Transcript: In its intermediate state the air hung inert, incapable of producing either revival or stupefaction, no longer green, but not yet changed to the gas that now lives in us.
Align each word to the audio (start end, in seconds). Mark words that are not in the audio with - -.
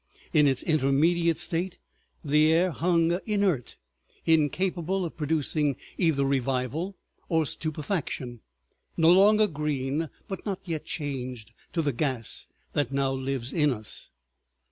In 0.33 0.47
its 0.47 0.63
intermediate 0.63 1.37
state 1.37 1.77
the 2.25 2.51
air 2.51 2.71
hung 2.71 3.19
inert, 3.27 3.77
incapable 4.25 5.05
of 5.05 5.15
producing 5.15 5.75
either 5.95 6.25
revival 6.25 6.97
or 7.29 7.45
stupefaction, 7.45 8.39
no 8.97 9.11
longer 9.11 9.45
green, 9.45 10.09
but 10.27 10.43
not 10.43 10.59
yet 10.63 10.85
changed 10.85 11.51
to 11.73 11.83
the 11.83 11.93
gas 11.93 12.47
that 12.73 12.91
now 12.91 13.11
lives 13.13 13.53
in 13.53 13.69
us. 13.69 14.09